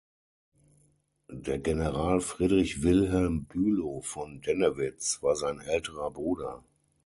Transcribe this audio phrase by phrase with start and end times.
[1.29, 6.63] Der General Friedrich Wilhelm Bülow von Dennewitz war sein älterer Bruder.